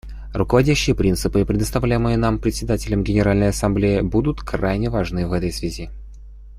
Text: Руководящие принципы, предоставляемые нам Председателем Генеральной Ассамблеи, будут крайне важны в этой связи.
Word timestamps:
Руководящие 0.33 0.95
принципы, 0.95 1.45
предоставляемые 1.45 2.17
нам 2.17 2.39
Председателем 2.39 3.03
Генеральной 3.03 3.49
Ассамблеи, 3.49 4.01
будут 4.01 4.41
крайне 4.41 4.89
важны 4.89 5.27
в 5.27 5.31
этой 5.33 5.51
связи. 5.51 5.91